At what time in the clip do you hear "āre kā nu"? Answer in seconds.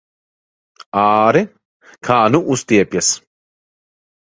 1.01-2.43